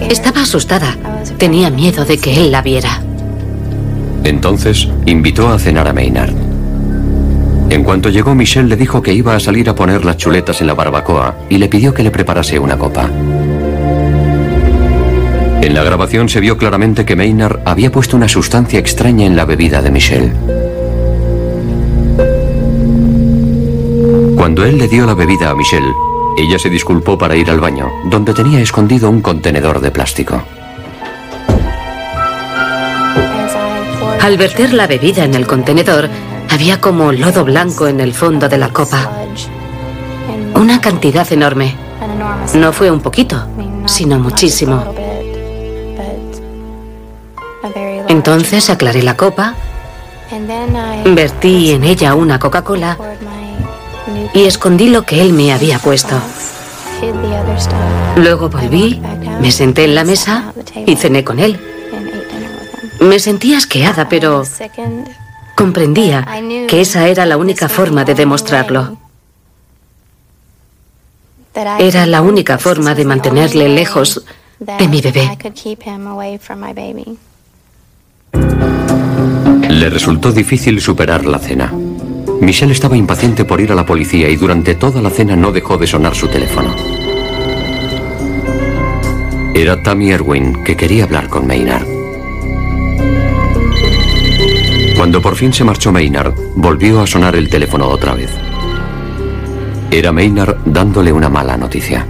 Estaba 0.09 0.43
asustada. 0.43 0.97
Tenía 1.39 1.71
miedo 1.71 2.05
de 2.05 2.19
que 2.19 2.35
él 2.37 2.51
la 2.51 2.63
viera. 2.63 3.03
Entonces 4.25 4.89
invitó 5.07 5.49
a 5.49 5.59
cenar 5.59 5.87
a 5.87 5.93
Maynard. 5.93 6.35
En 7.71 7.85
cuanto 7.85 8.09
llegó, 8.09 8.35
Michelle 8.35 8.69
le 8.69 8.77
dijo 8.77 9.03
que 9.03 9.13
iba 9.13 9.37
a 9.37 9.41
salir 9.41 9.69
a 9.69 9.75
poner 9.75 10.05
las 10.05 10.17
chuletas 10.17 10.61
en 10.63 10.67
la 10.67 10.75
barbacoa 10.75 11.37
y 11.51 11.59
le 11.59 11.69
pidió 11.69 11.93
que 11.93 12.03
le 12.03 12.11
preparase 12.11 12.59
una 12.59 12.79
copa. 12.79 13.11
En 15.69 15.75
la 15.75 15.85
grabación 15.85 16.31
se 16.31 16.41
vio 16.41 16.57
claramente 16.57 17.05
que 17.05 17.15
Maynard 17.15 17.61
había 17.67 17.93
puesto 17.93 18.17
una 18.17 18.27
sustancia 18.27 18.79
extraña 18.79 19.27
en 19.27 19.37
la 19.37 19.45
bebida 19.45 19.83
de 19.83 19.91
Michelle. 19.91 20.33
Cuando 24.35 24.65
él 24.65 24.79
le 24.79 24.89
dio 24.89 25.05
la 25.05 25.13
bebida 25.13 25.51
a 25.51 25.55
Michelle, 25.55 25.93
ella 26.39 26.59
se 26.59 26.71
disculpó 26.71 27.19
para 27.19 27.37
ir 27.37 27.51
al 27.51 27.61
baño, 27.61 27.87
donde 28.11 28.33
tenía 28.33 28.63
escondido 28.63 29.11
un 29.11 29.21
contenedor 29.21 29.83
de 29.83 29.91
plástico. 29.91 30.43
Al 34.23 34.39
verter 34.39 34.73
la 34.73 34.87
bebida 34.87 35.25
en 35.25 35.35
el 35.35 35.47
contenedor, 35.47 36.09
había 36.49 36.81
como 36.81 37.13
lodo 37.13 37.45
blanco 37.45 37.89
en 37.89 38.01
el 38.01 38.15
fondo 38.15 38.49
de 38.49 38.57
la 38.57 38.71
copa. 38.71 39.11
Una 40.55 40.81
cantidad 40.81 41.31
enorme. 41.31 41.77
No 42.55 42.73
fue 42.73 42.91
un 42.91 43.01
poquito, 43.01 43.47
sino 43.85 44.19
muchísimo. 44.19 44.95
Entonces 48.29 48.69
aclaré 48.69 49.03
la 49.03 49.17
copa, 49.17 49.55
vertí 51.07 51.71
en 51.71 51.83
ella 51.83 52.15
una 52.15 52.39
Coca-Cola 52.39 52.99
y 54.35 54.45
escondí 54.45 54.91
lo 54.91 55.03
que 55.05 55.23
él 55.23 55.33
me 55.33 55.51
había 55.51 55.79
puesto. 55.79 56.15
Luego 58.17 58.51
volví, 58.51 59.01
me 59.41 59.51
senté 59.51 59.85
en 59.85 59.95
la 59.95 60.05
mesa 60.05 60.53
y 60.85 60.95
cené 60.97 61.25
con 61.25 61.39
él. 61.39 61.59
Me 63.01 63.19
sentía 63.19 63.57
asqueada, 63.57 64.11
pero 64.11 64.43
comprendía 65.57 66.27
que 66.69 66.83
esa 66.83 67.09
era 67.09 67.25
la 67.25 67.39
única 67.39 67.71
forma 67.71 68.05
de 68.05 68.15
demostrarlo. 68.15 68.99
Era 71.79 72.05
la 72.05 72.21
única 72.21 72.59
forma 72.59 72.95
de 72.95 73.07
mantenerle 73.07 73.71
lejos 73.71 74.23
de 74.59 74.87
mi 74.87 75.01
bebé. 75.01 75.31
Le 79.69 79.91
resultó 79.91 80.33
difícil 80.33 80.81
superar 80.81 81.27
la 81.27 81.39
cena. 81.39 81.73
Michelle 82.41 82.73
estaba 82.73 82.97
impaciente 82.97 83.45
por 83.45 83.61
ir 83.61 83.71
a 83.73 83.75
la 83.75 83.85
policía 83.85 84.29
y 84.29 84.37
durante 84.37 84.75
toda 84.75 85.03
la 85.03 85.11
cena 85.11 85.37
no 85.37 85.53
dejó 85.53 85.77
de 85.77 85.87
sonar 85.87 86.15
su 86.15 86.29
teléfono. 86.29 86.75
Era 89.55 89.83
Tammy 89.83 90.11
Erwin 90.11 90.65
que 90.65 90.77
quería 90.77 91.05
hablar 91.05 91.29
con 91.29 91.47
Maynard. 91.47 91.87
Cuando 94.97 95.21
por 95.21 95.37
fin 95.37 95.53
se 95.53 95.65
marchó 95.65 95.93
Maynard, 95.93 96.33
volvió 96.57 97.01
a 97.01 97.07
sonar 97.07 97.37
el 97.37 97.49
teléfono 97.49 97.89
otra 97.89 98.15
vez. 98.15 98.31
Era 99.91 100.13
Maynard 100.13 100.57
dándole 100.65 101.13
una 101.13 101.29
mala 101.29 101.57
noticia. 101.57 102.07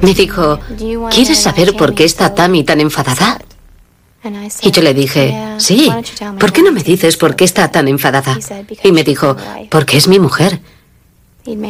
Me 0.00 0.14
dijo, 0.14 0.58
¿quieres 1.10 1.38
saber 1.38 1.76
por 1.76 1.94
qué 1.94 2.04
está 2.04 2.34
Tammy 2.34 2.64
tan 2.64 2.80
enfadada? 2.80 3.38
Y 4.62 4.70
yo 4.70 4.82
le 4.82 4.92
dije, 4.92 5.34
sí, 5.58 5.90
¿por 6.38 6.52
qué 6.52 6.62
no 6.62 6.72
me 6.72 6.82
dices 6.82 7.16
por 7.16 7.36
qué 7.36 7.44
está 7.44 7.70
tan 7.70 7.88
enfadada? 7.88 8.38
Y 8.82 8.92
me 8.92 9.02
dijo, 9.02 9.36
porque 9.70 9.96
es 9.96 10.08
mi 10.08 10.18
mujer. 10.18 10.60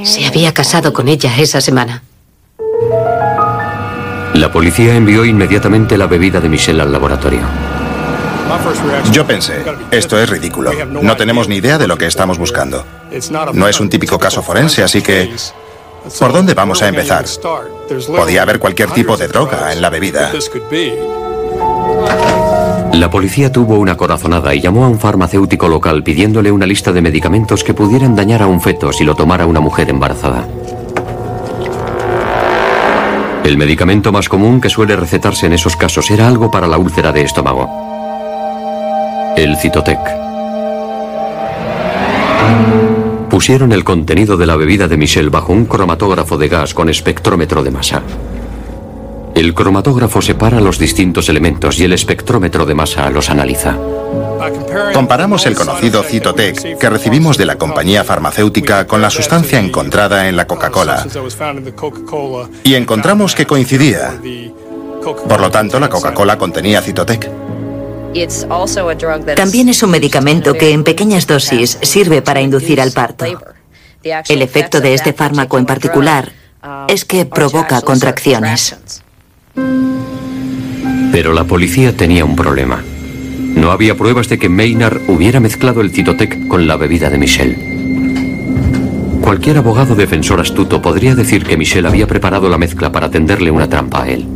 Se 0.04 0.26
había 0.26 0.52
casado 0.52 0.92
con 0.92 1.08
ella 1.08 1.32
esa 1.38 1.60
semana. 1.60 2.02
La 4.34 4.50
policía 4.50 4.94
envió 4.94 5.24
inmediatamente 5.24 5.96
la 5.96 6.06
bebida 6.06 6.40
de 6.40 6.48
Michelle 6.48 6.82
al 6.82 6.92
laboratorio. 6.92 7.42
Yo 9.12 9.24
pensé, 9.26 9.62
esto 9.90 10.18
es 10.18 10.28
ridículo. 10.28 10.72
No 10.86 11.16
tenemos 11.16 11.48
ni 11.48 11.56
idea 11.56 11.78
de 11.78 11.86
lo 11.86 11.96
que 11.96 12.06
estamos 12.06 12.38
buscando. 12.38 12.84
No 13.52 13.68
es 13.68 13.78
un 13.78 13.88
típico 13.88 14.18
caso 14.18 14.42
forense, 14.42 14.82
así 14.82 15.02
que... 15.02 15.32
¿Por 16.18 16.32
dónde 16.32 16.54
vamos 16.54 16.82
a 16.82 16.88
empezar? 16.88 17.26
Podía 18.06 18.42
haber 18.42 18.58
cualquier 18.58 18.90
tipo 18.90 19.16
de 19.16 19.28
droga 19.28 19.72
en 19.72 19.82
la 19.82 19.90
bebida. 19.90 20.32
La 22.92 23.08
policía 23.08 23.50
tuvo 23.50 23.78
una 23.78 23.96
corazonada 23.96 24.54
y 24.54 24.60
llamó 24.60 24.84
a 24.84 24.88
un 24.88 24.98
farmacéutico 24.98 25.68
local 25.68 26.02
pidiéndole 26.02 26.52
una 26.52 26.66
lista 26.66 26.92
de 26.92 27.00
medicamentos 27.00 27.64
que 27.64 27.72
pudieran 27.72 28.14
dañar 28.14 28.42
a 28.42 28.46
un 28.46 28.60
feto 28.60 28.92
si 28.92 29.04
lo 29.04 29.14
tomara 29.14 29.46
una 29.46 29.60
mujer 29.60 29.88
embarazada. 29.88 30.46
El 33.42 33.56
medicamento 33.56 34.12
más 34.12 34.28
común 34.28 34.60
que 34.60 34.68
suele 34.68 34.96
recetarse 34.96 35.46
en 35.46 35.54
esos 35.54 35.76
casos 35.76 36.10
era 36.10 36.28
algo 36.28 36.50
para 36.50 36.66
la 36.66 36.76
úlcera 36.76 37.10
de 37.10 37.22
estómago. 37.22 37.68
El 39.36 39.56
Citotec. 39.56 39.98
Pusieron 43.30 43.72
el 43.72 43.82
contenido 43.82 44.36
de 44.36 44.46
la 44.46 44.56
bebida 44.56 44.88
de 44.88 44.98
Michelle 44.98 45.30
bajo 45.30 45.52
un 45.52 45.64
cromatógrafo 45.64 46.36
de 46.36 46.48
gas 46.48 46.74
con 46.74 46.90
espectrómetro 46.90 47.62
de 47.62 47.70
masa. 47.70 48.02
El 49.40 49.54
cromatógrafo 49.54 50.20
separa 50.20 50.60
los 50.60 50.78
distintos 50.78 51.30
elementos 51.30 51.80
y 51.80 51.84
el 51.84 51.94
espectrómetro 51.94 52.66
de 52.66 52.74
masa 52.74 53.08
los 53.08 53.30
analiza. 53.30 53.74
Comparamos 54.92 55.46
el 55.46 55.54
conocido 55.54 56.02
Citotec 56.02 56.76
que 56.78 56.90
recibimos 56.90 57.38
de 57.38 57.46
la 57.46 57.56
compañía 57.56 58.04
farmacéutica 58.04 58.86
con 58.86 59.00
la 59.00 59.08
sustancia 59.08 59.58
encontrada 59.58 60.28
en 60.28 60.36
la 60.36 60.46
Coca-Cola 60.46 61.06
y 62.64 62.74
encontramos 62.74 63.34
que 63.34 63.46
coincidía. 63.46 64.12
Por 65.26 65.40
lo 65.40 65.50
tanto, 65.50 65.80
la 65.80 65.88
Coca-Cola 65.88 66.36
contenía 66.36 66.82
Citotec. 66.82 67.30
También 69.36 69.70
es 69.70 69.82
un 69.82 69.90
medicamento 69.90 70.52
que 70.52 70.72
en 70.72 70.84
pequeñas 70.84 71.26
dosis 71.26 71.78
sirve 71.80 72.20
para 72.20 72.42
inducir 72.42 72.78
al 72.78 72.92
parto. 72.92 73.24
El 74.04 74.42
efecto 74.42 74.82
de 74.82 74.92
este 74.92 75.14
fármaco 75.14 75.56
en 75.56 75.64
particular 75.64 76.30
es 76.88 77.06
que 77.06 77.24
provoca 77.24 77.80
contracciones. 77.80 78.76
Pero 79.54 81.32
la 81.32 81.44
policía 81.44 81.96
tenía 81.96 82.24
un 82.24 82.36
problema. 82.36 82.82
No 83.54 83.72
había 83.72 83.96
pruebas 83.96 84.28
de 84.28 84.38
que 84.38 84.48
Maynard 84.48 85.00
hubiera 85.08 85.40
mezclado 85.40 85.80
el 85.80 85.90
Citotec 85.90 86.46
con 86.48 86.66
la 86.66 86.76
bebida 86.76 87.10
de 87.10 87.18
Michelle. 87.18 87.70
Cualquier 89.20 89.58
abogado 89.58 89.94
defensor 89.94 90.40
astuto 90.40 90.80
podría 90.80 91.14
decir 91.14 91.44
que 91.44 91.56
Michelle 91.56 91.88
había 91.88 92.06
preparado 92.06 92.48
la 92.48 92.58
mezcla 92.58 92.90
para 92.90 93.10
tenderle 93.10 93.50
una 93.50 93.68
trampa 93.68 94.04
a 94.04 94.08
él. 94.08 94.26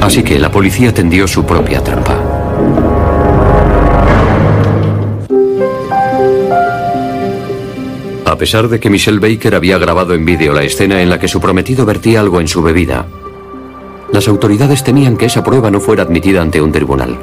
Así 0.00 0.22
que 0.22 0.38
la 0.38 0.50
policía 0.50 0.94
tendió 0.94 1.28
su 1.28 1.44
propia 1.44 1.82
trampa. 1.82 2.99
A 8.30 8.36
pesar 8.36 8.68
de 8.68 8.78
que 8.78 8.90
Michelle 8.90 9.18
Baker 9.18 9.56
había 9.56 9.76
grabado 9.76 10.14
en 10.14 10.24
vídeo 10.24 10.52
la 10.52 10.62
escena 10.62 11.02
en 11.02 11.10
la 11.10 11.18
que 11.18 11.26
su 11.26 11.40
prometido 11.40 11.84
vertía 11.84 12.20
algo 12.20 12.40
en 12.40 12.46
su 12.46 12.62
bebida, 12.62 13.04
las 14.12 14.28
autoridades 14.28 14.84
temían 14.84 15.16
que 15.16 15.26
esa 15.26 15.42
prueba 15.42 15.68
no 15.68 15.80
fuera 15.80 16.04
admitida 16.04 16.40
ante 16.40 16.62
un 16.62 16.70
tribunal. 16.70 17.18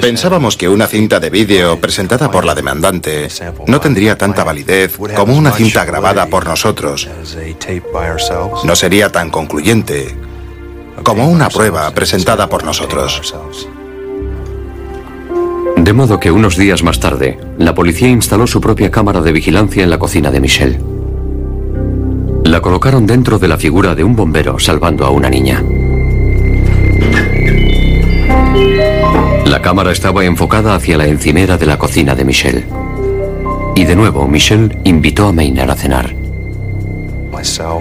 Pensábamos 0.00 0.56
que 0.56 0.68
una 0.68 0.86
cinta 0.86 1.18
de 1.18 1.28
vídeo 1.28 1.80
presentada 1.80 2.30
por 2.30 2.44
la 2.44 2.54
demandante 2.54 3.26
no 3.66 3.80
tendría 3.80 4.16
tanta 4.16 4.44
validez 4.44 4.96
como 5.16 5.36
una 5.36 5.50
cinta 5.50 5.84
grabada 5.84 6.26
por 6.26 6.46
nosotros. 6.46 7.08
No 8.62 8.76
sería 8.76 9.10
tan 9.10 9.28
concluyente 9.28 10.14
como 11.02 11.28
una 11.28 11.48
prueba 11.48 11.90
presentada 11.90 12.48
por 12.48 12.62
nosotros. 12.62 13.34
De 15.84 15.92
modo 15.92 16.18
que 16.18 16.30
unos 16.30 16.56
días 16.56 16.82
más 16.82 16.98
tarde, 16.98 17.38
la 17.58 17.74
policía 17.74 18.08
instaló 18.08 18.46
su 18.46 18.58
propia 18.58 18.90
cámara 18.90 19.20
de 19.20 19.32
vigilancia 19.32 19.84
en 19.84 19.90
la 19.90 19.98
cocina 19.98 20.30
de 20.30 20.40
Michelle. 20.40 20.80
La 22.42 22.62
colocaron 22.62 23.06
dentro 23.06 23.38
de 23.38 23.48
la 23.48 23.58
figura 23.58 23.94
de 23.94 24.02
un 24.02 24.16
bombero 24.16 24.58
salvando 24.58 25.04
a 25.04 25.10
una 25.10 25.28
niña. 25.28 25.62
La 29.44 29.60
cámara 29.60 29.92
estaba 29.92 30.24
enfocada 30.24 30.74
hacia 30.74 30.96
la 30.96 31.06
encimera 31.06 31.58
de 31.58 31.66
la 31.66 31.76
cocina 31.76 32.14
de 32.14 32.24
Michelle. 32.24 32.64
Y 33.76 33.84
de 33.84 33.94
nuevo, 33.94 34.26
Michelle 34.26 34.78
invitó 34.84 35.26
a 35.26 35.32
Maynard 35.32 35.70
a 35.70 35.76
cenar. 35.76 36.14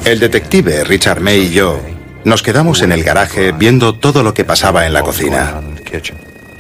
El 0.03 0.19
detective 0.19 0.83
Richard 0.83 1.22
May 1.22 1.43
y 1.43 1.51
yo 1.51 1.79
nos 2.25 2.43
quedamos 2.43 2.81
en 2.81 2.91
el 2.91 3.01
garaje 3.01 3.53
viendo 3.53 3.95
todo 3.95 4.24
lo 4.24 4.33
que 4.33 4.43
pasaba 4.43 4.86
en 4.86 4.91
la 4.91 5.03
cocina. 5.03 5.62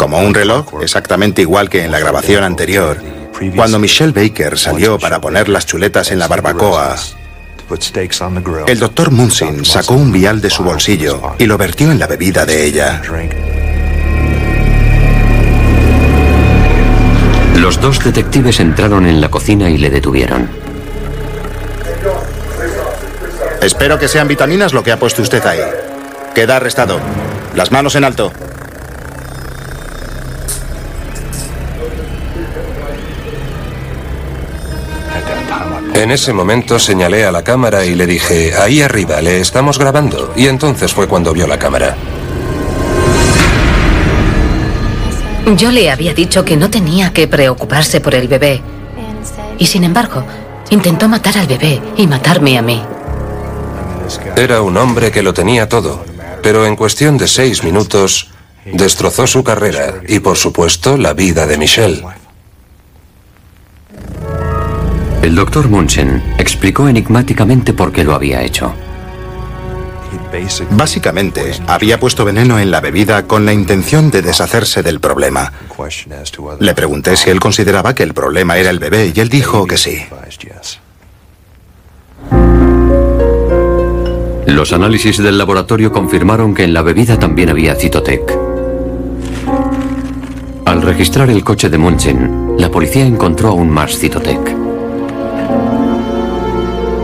Como 0.03 0.19
un 0.19 0.33
reloj, 0.33 0.81
exactamente 0.81 1.41
igual 1.43 1.69
que 1.69 1.85
en 1.85 1.89
la 1.89 1.97
grabación 1.97 2.43
anterior, 2.43 3.01
cuando 3.55 3.79
Michelle 3.79 4.11
Baker 4.11 4.59
salió 4.59 4.99
para 4.99 5.21
poner 5.21 5.47
las 5.47 5.65
chuletas 5.65 6.11
en 6.11 6.19
la 6.19 6.27
barbacoa, 6.27 6.97
el 8.67 8.79
doctor 8.79 9.11
Munson 9.11 9.63
sacó 9.63 9.93
un 9.93 10.11
vial 10.11 10.41
de 10.41 10.49
su 10.49 10.61
bolsillo 10.61 11.35
y 11.39 11.45
lo 11.45 11.57
vertió 11.57 11.89
en 11.89 11.99
la 11.99 12.07
bebida 12.07 12.45
de 12.45 12.65
ella. 12.65 13.01
Los 17.55 17.79
dos 17.79 18.03
detectives 18.03 18.59
entraron 18.59 19.05
en 19.05 19.21
la 19.21 19.29
cocina 19.29 19.69
y 19.69 19.77
le 19.77 19.89
detuvieron. 19.89 20.49
Espero 23.61 23.97
que 23.97 24.09
sean 24.09 24.27
vitaminas 24.27 24.73
lo 24.73 24.83
que 24.83 24.91
ha 24.91 24.99
puesto 24.99 25.21
usted 25.21 25.45
ahí. 25.45 25.61
Queda 26.35 26.57
arrestado. 26.57 26.99
Las 27.55 27.71
manos 27.71 27.95
en 27.95 28.03
alto. 28.03 28.33
En 35.95 36.11
ese 36.11 36.33
momento 36.33 36.79
señalé 36.79 37.23
a 37.23 37.31
la 37.31 37.43
cámara 37.43 37.85
y 37.85 37.95
le 37.95 38.07
dije, 38.07 38.53
ahí 38.55 38.81
arriba, 38.81 39.21
le 39.21 39.39
estamos 39.39 39.77
grabando. 39.77 40.33
Y 40.35 40.47
entonces 40.47 40.91
fue 40.91 41.07
cuando 41.07 41.31
vio 41.33 41.47
la 41.47 41.59
cámara. 41.59 41.95
Yo 45.55 45.71
le 45.71 45.91
había 45.91 46.13
dicho 46.13 46.43
que 46.43 46.57
no 46.57 46.69
tenía 46.69 47.13
que 47.13 47.27
preocuparse 47.27 48.01
por 48.01 48.15
el 48.15 48.27
bebé. 48.27 48.61
Y 49.59 49.65
sin 49.65 49.83
embargo, 49.83 50.25
intentó 50.71 51.07
matar 51.07 51.37
al 51.37 51.47
bebé 51.47 51.81
y 51.95 52.07
matarme 52.07 52.57
a 52.57 52.61
mí. 52.61 52.81
Era 54.35 54.61
un 54.61 54.75
hombre 54.77 55.11
que 55.11 55.21
lo 55.21 55.33
tenía 55.33 55.69
todo, 55.69 56.03
pero 56.41 56.65
en 56.65 56.75
cuestión 56.75 57.17
de 57.17 57.27
seis 57.27 57.63
minutos 57.63 58.29
destrozó 58.65 59.27
su 59.27 59.43
carrera 59.43 60.01
y, 60.07 60.19
por 60.19 60.37
supuesto, 60.37 60.97
la 60.97 61.13
vida 61.13 61.45
de 61.45 61.57
Michelle. 61.57 62.03
El 65.23 65.35
doctor 65.35 65.69
Munchen 65.69 66.21
explicó 66.37 66.89
enigmáticamente 66.89 67.71
por 67.71 67.93
qué 67.93 68.03
lo 68.03 68.13
había 68.13 68.43
hecho. 68.43 68.73
Básicamente, 70.71 71.53
había 71.65 71.97
puesto 71.97 72.25
veneno 72.25 72.59
en 72.59 72.69
la 72.69 72.81
bebida 72.81 73.25
con 73.25 73.45
la 73.45 73.53
intención 73.53 74.11
de 74.11 74.21
deshacerse 74.21 74.83
del 74.83 74.99
problema. 74.99 75.53
Le 76.59 76.73
pregunté 76.75 77.15
si 77.15 77.29
él 77.29 77.39
consideraba 77.39 77.95
que 77.95 78.03
el 78.03 78.13
problema 78.13 78.57
era 78.57 78.69
el 78.69 78.79
bebé 78.79 79.13
y 79.15 79.19
él 79.21 79.29
dijo 79.29 79.65
que 79.65 79.77
sí. 79.77 80.03
Los 84.45 84.73
análisis 84.73 85.19
del 85.19 85.37
laboratorio 85.37 85.93
confirmaron 85.93 86.53
que 86.53 86.65
en 86.65 86.73
la 86.73 86.81
bebida 86.81 87.17
también 87.17 87.47
había 87.47 87.75
Citotec. 87.75 88.37
Al 90.65 90.81
registrar 90.81 91.29
el 91.29 91.45
coche 91.45 91.69
de 91.69 91.77
Munchen, 91.77 92.55
la 92.57 92.69
policía 92.69 93.05
encontró 93.05 93.49
aún 93.49 93.69
más 93.69 93.97
Citotec. 93.97 94.62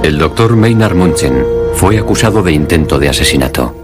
El 0.10 0.18
doctor 0.18 0.56
Maynard 0.56 0.96
Munchen 0.96 1.46
fue 1.76 2.00
acusado 2.00 2.42
de 2.42 2.52
intento 2.52 2.98
de 2.98 3.10
asesinato. 3.10 3.76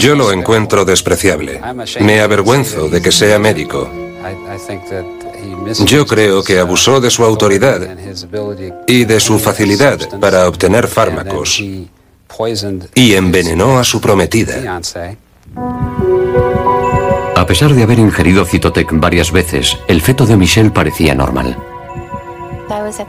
Yo 0.00 0.16
lo 0.16 0.32
encuentro 0.32 0.84
despreciable. 0.84 1.60
Me 2.00 2.20
avergüenzo 2.20 2.88
de 2.88 3.00
que 3.00 3.12
sea 3.12 3.38
médico. 3.38 3.88
Yo 5.86 6.04
creo 6.04 6.42
que 6.42 6.58
abusó 6.58 7.00
de 7.00 7.08
su 7.08 7.22
autoridad 7.22 7.96
y 8.88 9.04
de 9.04 9.20
su 9.20 9.38
facilidad 9.38 10.18
para 10.18 10.48
obtener 10.48 10.88
fármacos 10.88 11.60
y 11.60 13.14
envenenó 13.14 13.78
a 13.78 13.84
su 13.84 14.00
prometida. 14.00 14.80
A 17.36 17.46
pesar 17.46 17.74
de 17.74 17.84
haber 17.84 18.00
ingerido 18.00 18.44
Citotec 18.44 18.88
varias 18.94 19.30
veces, 19.30 19.78
el 19.86 20.02
feto 20.02 20.26
de 20.26 20.36
Michelle 20.36 20.72
parecía 20.72 21.14
normal. 21.14 21.56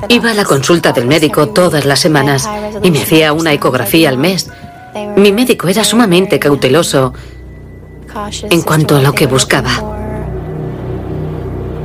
Iba 0.09 0.31
a 0.31 0.33
la 0.33 0.45
consulta 0.45 0.91
del 0.91 1.05
médico 1.05 1.49
todas 1.49 1.85
las 1.85 1.99
semanas 1.99 2.49
y 2.81 2.91
me 2.91 3.01
hacía 3.01 3.33
una 3.33 3.53
ecografía 3.53 4.09
al 4.09 4.17
mes. 4.17 4.49
Mi 5.15 5.31
médico 5.31 5.67
era 5.67 5.83
sumamente 5.83 6.39
cauteloso 6.39 7.13
en 8.49 8.61
cuanto 8.61 8.95
a 8.95 9.01
lo 9.01 9.13
que 9.13 9.27
buscaba. 9.27 9.71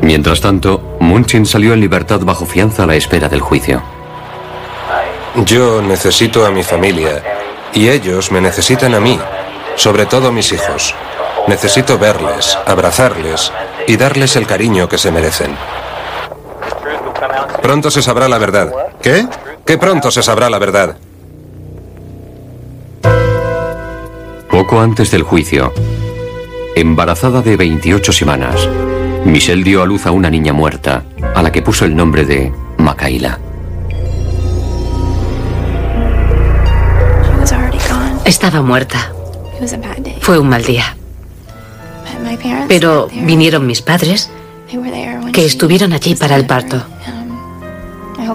Mientras 0.02 0.40
tanto, 0.40 0.96
Munchin 1.00 1.46
salió 1.46 1.72
en 1.72 1.80
libertad 1.80 2.20
bajo 2.20 2.44
fianza 2.44 2.84
a 2.84 2.86
la 2.86 2.96
espera 2.96 3.28
del 3.28 3.40
juicio. 3.40 3.82
Yo 5.46 5.82
necesito 5.82 6.46
a 6.46 6.50
mi 6.50 6.62
familia 6.62 7.22
y 7.72 7.88
ellos 7.88 8.30
me 8.30 8.40
necesitan 8.40 8.94
a 8.94 9.00
mí, 9.00 9.18
sobre 9.76 10.06
todo 10.06 10.30
mis 10.30 10.52
hijos. 10.52 10.94
Necesito 11.48 11.98
verles, 11.98 12.56
abrazarles 12.66 13.52
y 13.86 13.96
darles 13.96 14.36
el 14.36 14.46
cariño 14.46 14.88
que 14.88 14.98
se 14.98 15.10
merecen. 15.10 15.56
Pronto 17.62 17.90
se 17.90 18.02
sabrá 18.02 18.28
la 18.28 18.38
verdad. 18.38 18.72
¿Qué? 19.00 19.26
Que 19.64 19.78
pronto 19.78 20.10
se 20.10 20.22
sabrá 20.22 20.50
la 20.50 20.58
verdad. 20.58 20.96
Poco 24.50 24.80
antes 24.80 25.10
del 25.10 25.22
juicio, 25.22 25.72
embarazada 26.76 27.42
de 27.42 27.56
28 27.56 28.12
semanas, 28.12 28.68
Michelle 29.24 29.64
dio 29.64 29.82
a 29.82 29.86
luz 29.86 30.06
a 30.06 30.10
una 30.10 30.30
niña 30.30 30.52
muerta, 30.52 31.04
a 31.34 31.42
la 31.42 31.50
que 31.50 31.62
puso 31.62 31.84
el 31.84 31.96
nombre 31.96 32.24
de 32.24 32.52
Macaila. 32.78 33.38
Estaba 38.24 38.62
muerta. 38.62 39.12
Fue 40.20 40.38
un 40.38 40.48
mal 40.48 40.64
día. 40.64 40.96
Pero 42.68 43.08
vinieron 43.12 43.66
mis 43.66 43.82
padres, 43.82 44.30
que 45.32 45.44
estuvieron 45.44 45.92
allí 45.92 46.14
para 46.14 46.36
el 46.36 46.46
parto. 46.46 46.82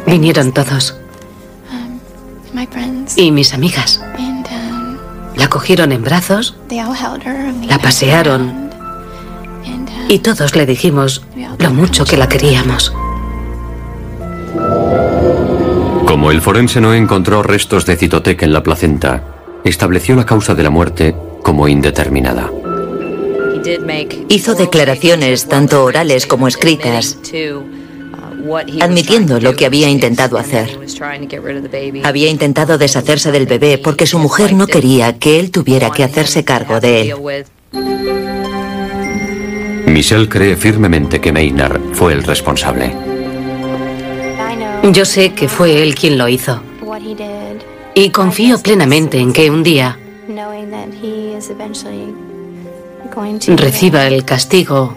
Vinieron 0.06 0.52
todos. 0.52 0.96
Y 3.16 3.32
mis 3.32 3.54
amigas. 3.54 4.02
La 5.36 5.50
cogieron 5.50 5.92
en 5.92 6.04
brazos, 6.04 6.56
la 6.70 7.80
pasearon 7.80 8.70
y 10.10 10.20
todos 10.20 10.56
le 10.56 10.66
dijimos 10.66 11.24
lo 11.60 11.70
mucho 11.72 12.04
que 12.04 12.18
la 12.18 12.28
queríamos. 12.28 12.92
Como 16.06 16.32
el 16.32 16.42
forense 16.42 16.82
no 16.82 16.94
encontró 16.94 17.44
restos 17.44 17.86
de 17.86 17.96
citotec 17.96 18.42
en 18.42 18.52
la 18.52 18.64
placenta, 18.64 19.24
estableció 19.64 20.16
la 20.16 20.26
causa 20.26 20.56
de 20.56 20.64
la 20.64 20.72
muerte 20.72 21.16
como 21.44 21.68
indeterminada. 21.68 22.52
Hizo 24.30 24.56
declaraciones, 24.56 25.48
tanto 25.48 25.84
orales 25.84 26.26
como 26.26 26.48
escritas, 26.48 27.20
admitiendo 28.82 29.40
lo 29.40 29.56
que 29.56 29.66
había 29.66 29.90
intentado 29.90 30.38
hacer. 30.38 30.80
Había 32.04 32.30
intentado 32.30 32.78
deshacerse 32.78 33.32
del 33.32 33.46
bebé 33.46 33.78
porque 33.78 34.06
su 34.06 34.20
mujer 34.20 34.54
no 34.54 34.68
quería 34.68 35.18
que 35.18 35.40
él 35.40 35.52
tuviera 35.52 35.92
que 35.92 36.04
hacerse 36.04 36.44
cargo 36.44 36.80
de 36.80 37.02
él. 37.02 37.46
Michelle 39.88 40.30
cree 40.30 40.56
firmemente 40.56 41.20
que 41.20 41.32
Maynard 41.32 41.82
fue 41.94 42.14
el 42.14 42.24
responsable. 42.24 42.94
Yo 44.84 45.04
sé 45.06 45.34
que 45.34 45.48
fue 45.50 45.82
él 45.82 45.96
quien 45.96 46.18
lo 46.18 46.28
hizo. 46.28 46.62
Y 47.96 48.10
confío 48.12 48.60
plenamente 48.60 49.20
en 49.20 49.34
que 49.34 49.50
un 49.50 49.64
día 49.64 49.98
reciba 53.48 54.08
el 54.08 54.24
castigo 54.24 54.96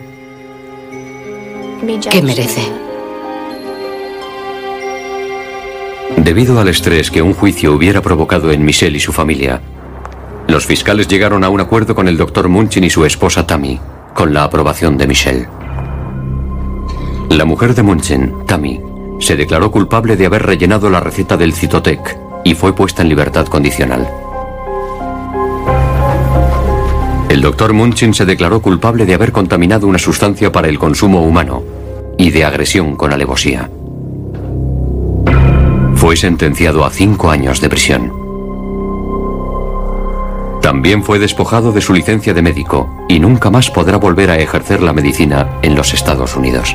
que 2.10 2.22
merece. 2.22 2.81
Debido 6.16 6.60
al 6.60 6.68
estrés 6.68 7.10
que 7.10 7.22
un 7.22 7.34
juicio 7.34 7.74
hubiera 7.74 8.00
provocado 8.00 8.52
en 8.52 8.64
Michelle 8.64 8.96
y 8.96 9.00
su 9.00 9.12
familia, 9.12 9.60
los 10.48 10.66
fiscales 10.66 11.08
llegaron 11.08 11.44
a 11.44 11.48
un 11.48 11.60
acuerdo 11.60 11.94
con 11.94 12.08
el 12.08 12.16
doctor 12.16 12.48
Munchin 12.48 12.84
y 12.84 12.90
su 12.90 13.04
esposa 13.04 13.46
Tammy, 13.46 13.80
con 14.14 14.34
la 14.34 14.44
aprobación 14.44 14.98
de 14.98 15.06
Michelle. 15.06 15.48
La 17.30 17.44
mujer 17.44 17.74
de 17.74 17.82
Munchen, 17.82 18.34
Tammy, 18.46 18.80
se 19.18 19.36
declaró 19.36 19.70
culpable 19.70 20.16
de 20.16 20.26
haber 20.26 20.42
rellenado 20.42 20.90
la 20.90 21.00
receta 21.00 21.36
del 21.36 21.54
Citotec 21.54 22.18
y 22.44 22.54
fue 22.54 22.74
puesta 22.74 23.02
en 23.02 23.08
libertad 23.08 23.46
condicional. 23.46 24.08
El 27.28 27.40
doctor 27.40 27.72
Munchen 27.72 28.12
se 28.12 28.26
declaró 28.26 28.60
culpable 28.60 29.06
de 29.06 29.14
haber 29.14 29.32
contaminado 29.32 29.86
una 29.86 29.98
sustancia 29.98 30.52
para 30.52 30.68
el 30.68 30.78
consumo 30.78 31.22
humano 31.22 31.62
y 32.18 32.30
de 32.30 32.44
agresión 32.44 32.96
con 32.96 33.12
alevosía. 33.12 33.70
Fue 36.02 36.16
sentenciado 36.16 36.84
a 36.84 36.90
cinco 36.90 37.30
años 37.30 37.60
de 37.60 37.68
prisión. 37.68 38.12
También 40.60 41.04
fue 41.04 41.20
despojado 41.20 41.70
de 41.70 41.80
su 41.80 41.92
licencia 41.92 42.34
de 42.34 42.42
médico 42.42 42.90
y 43.08 43.20
nunca 43.20 43.50
más 43.50 43.70
podrá 43.70 43.98
volver 43.98 44.28
a 44.28 44.36
ejercer 44.36 44.82
la 44.82 44.92
medicina 44.92 45.60
en 45.62 45.76
los 45.76 45.94
Estados 45.94 46.34
Unidos. 46.34 46.74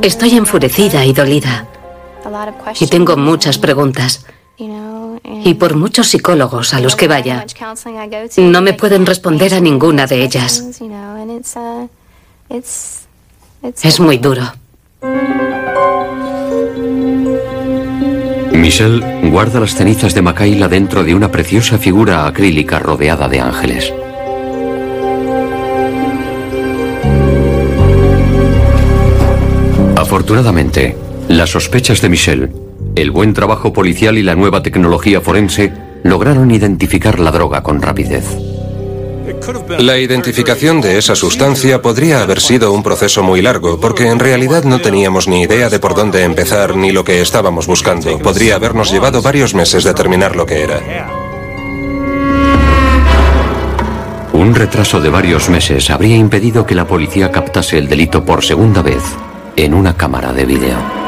Estoy 0.00 0.36
enfurecida 0.36 1.04
y 1.04 1.12
dolida. 1.12 1.66
Y 2.78 2.86
tengo 2.86 3.16
muchas 3.16 3.58
preguntas. 3.58 4.26
Y 5.44 5.54
por 5.54 5.74
muchos 5.74 6.06
psicólogos 6.06 6.74
a 6.74 6.80
los 6.80 6.94
que 6.94 7.08
vaya, 7.08 7.44
no 8.36 8.62
me 8.62 8.74
pueden 8.74 9.04
responder 9.06 9.54
a 9.54 9.60
ninguna 9.60 10.06
de 10.06 10.22
ellas. 10.22 10.64
Es 12.48 13.98
muy 13.98 14.18
duro. 14.18 14.52
Michelle 18.62 19.28
guarda 19.28 19.58
las 19.58 19.74
cenizas 19.74 20.14
de 20.14 20.22
Macaila 20.22 20.68
dentro 20.68 21.02
de 21.02 21.16
una 21.16 21.32
preciosa 21.32 21.78
figura 21.78 22.28
acrílica 22.28 22.78
rodeada 22.78 23.28
de 23.28 23.40
ángeles. 23.40 23.92
Afortunadamente, 29.96 30.96
las 31.26 31.50
sospechas 31.50 32.00
de 32.00 32.08
Michelle, 32.08 32.52
el 32.94 33.10
buen 33.10 33.34
trabajo 33.34 33.72
policial 33.72 34.16
y 34.16 34.22
la 34.22 34.36
nueva 34.36 34.62
tecnología 34.62 35.20
forense 35.20 35.72
lograron 36.04 36.52
identificar 36.52 37.18
la 37.18 37.32
droga 37.32 37.64
con 37.64 37.82
rapidez. 37.82 38.51
La 39.78 39.98
identificación 39.98 40.80
de 40.80 40.98
esa 40.98 41.14
sustancia 41.14 41.82
podría 41.82 42.22
haber 42.22 42.40
sido 42.40 42.72
un 42.72 42.82
proceso 42.82 43.22
muy 43.22 43.42
largo, 43.42 43.80
porque 43.80 44.08
en 44.08 44.18
realidad 44.18 44.64
no 44.64 44.80
teníamos 44.80 45.26
ni 45.28 45.42
idea 45.42 45.68
de 45.68 45.78
por 45.78 45.94
dónde 45.94 46.22
empezar 46.24 46.76
ni 46.76 46.92
lo 46.92 47.04
que 47.04 47.20
estábamos 47.20 47.66
buscando. 47.66 48.18
Podría 48.18 48.56
habernos 48.56 48.92
llevado 48.92 49.22
varios 49.22 49.54
meses 49.54 49.84
determinar 49.84 50.36
lo 50.36 50.46
que 50.46 50.62
era. 50.62 50.80
Un 54.32 54.54
retraso 54.54 55.00
de 55.00 55.08
varios 55.08 55.48
meses 55.48 55.90
habría 55.90 56.16
impedido 56.16 56.66
que 56.66 56.74
la 56.74 56.86
policía 56.86 57.30
captase 57.30 57.78
el 57.78 57.88
delito 57.88 58.24
por 58.24 58.44
segunda 58.44 58.82
vez 58.82 59.02
en 59.56 59.74
una 59.74 59.96
cámara 59.96 60.32
de 60.32 60.44
video. 60.44 61.01